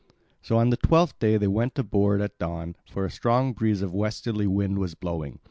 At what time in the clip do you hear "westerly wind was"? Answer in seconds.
3.93-4.95